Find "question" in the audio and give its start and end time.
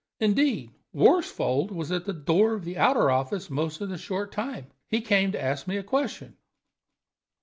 5.83-6.37